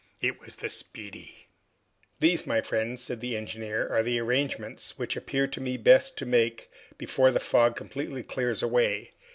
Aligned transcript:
It 0.19 0.39
was 0.39 0.55
the 0.55 0.67
"Speedy." 0.71 1.45
"These, 2.19 2.47
my 2.47 2.61
friends," 2.61 3.03
said 3.03 3.21
the 3.21 3.37
engineer, 3.37 3.87
"are 3.87 4.01
the 4.01 4.17
arrangements 4.17 4.97
which 4.97 5.15
appear 5.15 5.45
to 5.45 5.61
me 5.61 5.77
best 5.77 6.17
to 6.17 6.25
make 6.25 6.71
before 6.97 7.29
the 7.29 7.39
fog 7.39 7.75
completely 7.75 8.23
clears 8.23 8.63
away. 8.63 9.11